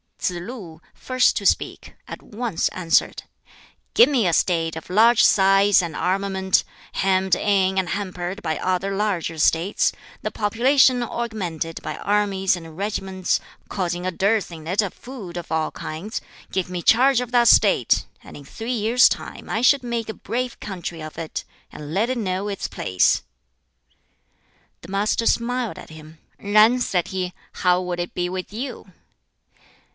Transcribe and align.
Tsz 0.17 0.31
lu 0.31 0.81
first 0.95 1.35
to 1.37 1.45
speak 1.47 1.95
at 2.07 2.21
once 2.23 2.69
answered, 2.69 3.23
"Give 3.95 4.07
me 4.07 4.27
a 4.27 4.33
State 4.33 4.75
of 4.75 4.89
large 4.89 5.23
size 5.23 5.81
and 5.81 5.95
armament, 5.95 6.63
hemmed 6.93 7.35
in 7.35 7.77
and 7.79 7.89
hampered 7.89 8.41
by 8.43 8.57
other 8.57 8.95
larger 8.95 9.37
States, 9.37 9.91
the 10.23 10.31
population 10.31 11.01
augmented 11.03 11.81
by 11.83 11.97
armies 11.97 12.55
and 12.55 12.77
regiments, 12.77 13.39
causing 13.69 14.05
a 14.05 14.11
dearth 14.11 14.51
in 14.51 14.67
it 14.67 14.81
of 14.81 14.93
food 14.93 15.37
of 15.37 15.51
all 15.51 15.69
kinds; 15.71 16.19
give 16.51 16.69
me 16.69 16.81
charge 16.81 17.19
of 17.19 17.31
that 17.31 17.47
State, 17.47 18.05
and 18.23 18.35
in 18.37 18.45
three 18.45 18.73
years' 18.73 19.09
time 19.09 19.49
I 19.49 19.61
should 19.61 19.83
make 19.83 20.09
a 20.09 20.13
brave 20.15 20.59
country 20.59 21.01
of 21.01 21.17
it, 21.17 21.43
and 21.71 21.93
let 21.93 22.09
it 22.09 22.17
know 22.17 22.47
its 22.47 22.67
place." 22.67 23.21
The 24.81 24.87
Master 24.91 25.25
smiled 25.27 25.77
at 25.77 25.89
him. 25.91 26.19
"Yen," 26.39 26.79
said 26.79 27.09
he, 27.09 27.33
"how 27.53 27.81
would 27.81 27.99
it 27.99 28.13
be 28.15 28.29
with 28.29 28.51
you?" 28.51 28.93